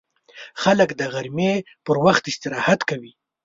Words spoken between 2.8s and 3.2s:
کوي